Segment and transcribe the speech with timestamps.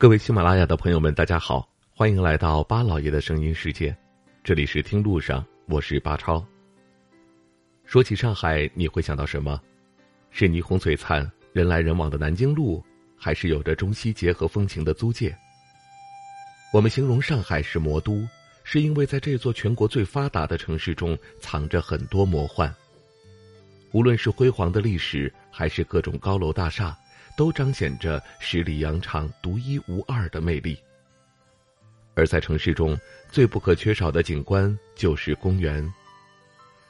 [0.00, 3.94] 各位喜马拉雅的朋友们，大家好，欢迎来到巴老爷的声音世界，
[4.42, 6.42] 这里是听路上，我是巴超。
[7.84, 9.60] 说起上海，你会想到什么？
[10.30, 12.82] 是霓虹璀璨、人来人往的南京路，
[13.14, 15.36] 还是有着中西结合风情的租界？
[16.72, 18.26] 我们形容上海是魔都，
[18.64, 22.74] 是因为在这座全国最发达的城市中，藏着很多魔幻。
[23.92, 26.96] 无论是辉煌的历史，还是各种高楼大厦。
[27.40, 30.78] 都彰显着十里洋场独一无二的魅力。
[32.12, 32.94] 而在城市中
[33.32, 35.90] 最不可缺少的景观就是公园。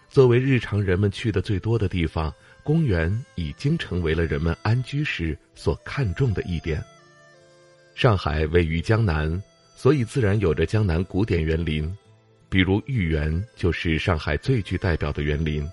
[0.08, 6.82] 作为日常人们去的最多的地方，公园已经成为了人们安居时所看重的一点。
[7.94, 9.40] 上海位于江南，
[9.76, 11.96] 所以自然有着江南古典园林，
[12.48, 15.64] 比如豫园就是上海最具代表的园林。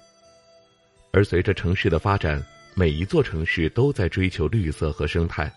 [1.11, 2.45] 而随着城市的发展，
[2.79, 5.51] 每一座城市都在追求绿色和生态，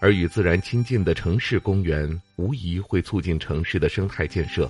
[0.00, 4.66] 而与自然亲近的城市公园无疑会促进城市的生态建设。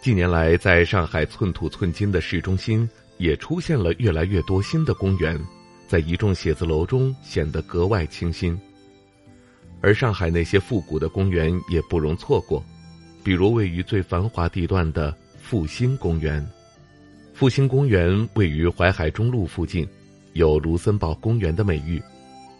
[0.00, 2.88] 近年来，在上海寸土寸金的市中心，
[3.18, 5.38] 也出现了越来越多新的公园，
[5.86, 8.58] 在一众写字楼中显得格外清新。
[9.82, 12.64] 而上海那些复古的公园也不容错过，
[13.22, 16.42] 比如位于最繁华地段的复兴公园。
[17.34, 19.86] 复兴公园位于淮海中路附近。
[20.32, 22.02] 有卢森堡公园的美誉，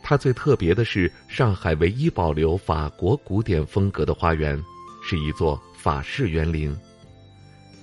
[0.02, 4.62] 它最特别的是上海唯一保留法国古典风格的花园，
[5.02, 6.76] 是一座法式园林。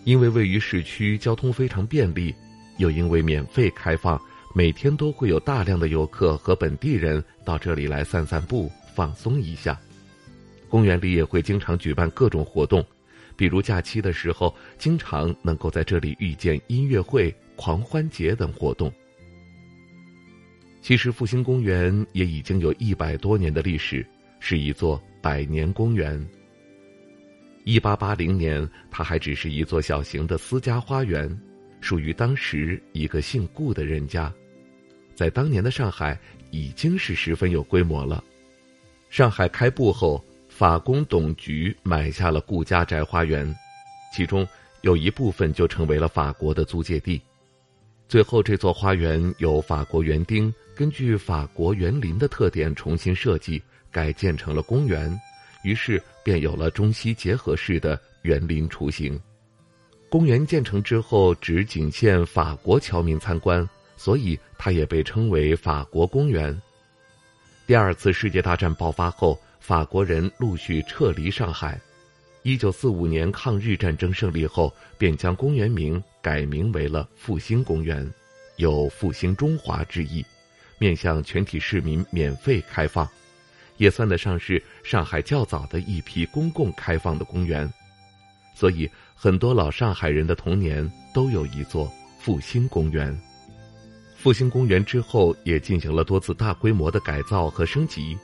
[0.03, 2.33] 因为位于市区，交通非常便利，
[2.77, 4.19] 又因为免费开放，
[4.55, 9.77] 每天都会有大量的游客和本地人到这里来散散步、放松一下。
[10.69, 12.85] 公园里也会经常举办各种活动，
[13.35, 18.91] 比如假期的时候，经常能够在这里遇见音乐会、狂欢节等活动。
[20.87, 24.07] 其实复兴公园也已经有一百多年的历史，
[24.39, 26.25] 是一座百年公园。
[27.65, 31.29] 一八八零年，它还只是一座小型的私家花园，
[31.81, 34.33] 属于当时一个姓顾的人家，
[35.13, 36.17] 在当年的上海
[36.51, 38.23] 已经是十分有规模了。
[39.09, 43.53] 上海开埠后，法工董局买下了顾家宅花园，
[44.13, 44.47] 其中
[44.83, 47.21] 有一部分就成为了法国的租界地。
[48.07, 55.13] 最后，这座花园由法国园丁根据法国园林的特点重新设计改建成了公园，
[55.63, 59.19] 于是便有了中西结合式的园林雏形。
[60.07, 66.57] 公园建成之后，只仅限法国侨民参观，所以它也被称为法国公园。
[67.65, 71.77] 第二次世界大战爆发后，法国人陆续撤离上海。
[72.47, 78.09] 一九四五年抗日战争胜利后，便将公园名改名为了复兴公园，
[78.55, 80.25] 有复兴中华之意，
[80.79, 83.05] 面向全体市民免费开放，
[83.75, 87.69] 也算得上是上海较早的一批公共开放的公园。
[88.55, 93.13] 所以，很多老上海人的童年都有一座复兴公园。
[94.15, 98.17] 复兴公园之后也进行了多次大规模的改造和升级，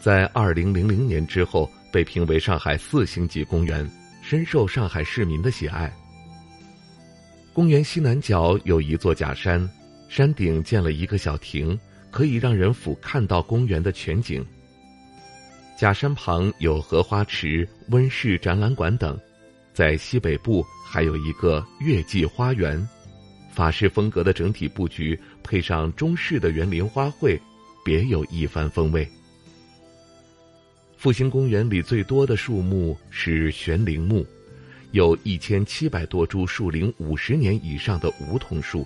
[0.00, 1.70] 在二零零零年之后。
[1.96, 3.90] 被评为上海四星级公园，
[4.20, 5.90] 深受上海市民的喜爱。
[7.54, 9.66] 公园西南角有一座假山，
[10.06, 11.80] 山顶建了一个小亭，
[12.10, 14.44] 可以让人俯瞰到公园的全景。
[15.74, 19.18] 假山旁有荷花池、温室展览馆等，
[19.72, 22.86] 在西北部还有一个月季花园，
[23.50, 27.40] 法式风格的整体布局配上中式的园林花卉，
[27.82, 29.10] 别有一番风味。
[30.96, 34.26] 复兴公园里最多的树木是悬铃木，
[34.92, 38.84] 有一千七百多株树龄五十年以上的梧桐树。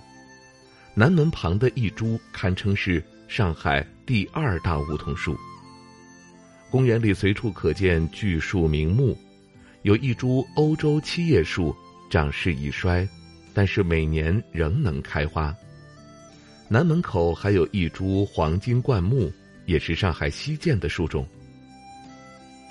[0.93, 5.37] 南门旁的一株堪称是上海第二大梧桐树。
[6.69, 9.17] 公园里随处可见巨树名木，
[9.83, 11.73] 有一株欧洲七叶树，
[12.09, 13.07] 长势已衰，
[13.53, 15.55] 但是每年仍能开花。
[16.67, 19.31] 南门口还有一株黄金灌木，
[19.65, 21.25] 也是上海稀见的树种。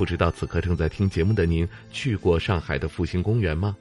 [0.00, 3.76] 不知道此刻正在听节目的您去过上海的复兴公园吗？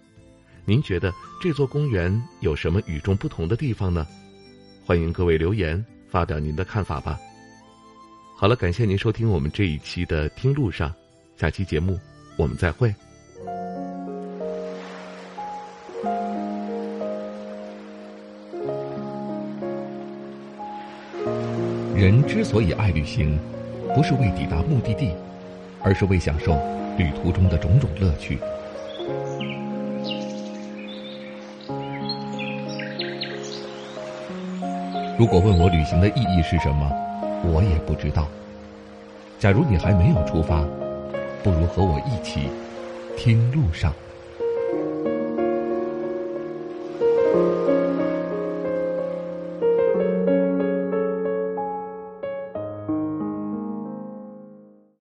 [0.66, 4.06] 您觉得这座公园有什么与众不同的地方呢？
[4.86, 7.18] 欢迎各位留言发表您的看法吧。
[8.36, 10.90] 好了，感谢您收听我们这一期的《听路上》，
[11.40, 11.98] 下期节目
[12.36, 12.94] 我们再会。
[21.96, 23.40] 人之所以爱旅行，
[23.96, 25.16] 不是为抵达目的地。
[25.82, 26.58] 而是为享受
[26.98, 28.38] 旅途中的种种乐趣。
[35.18, 36.90] 如果问我旅行的意义是什么，
[37.44, 38.28] 我也不知道。
[39.38, 40.64] 假如你还没有出发，
[41.44, 42.50] 不如和我一起
[43.18, 43.94] 听路上。